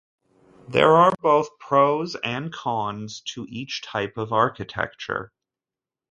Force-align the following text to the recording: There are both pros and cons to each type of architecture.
There 0.67 0.95
are 0.95 1.13
both 1.21 1.59
pros 1.59 2.15
and 2.23 2.51
cons 2.51 3.21
to 3.35 3.45
each 3.47 3.83
type 3.83 4.17
of 4.17 4.33
architecture. 4.33 5.31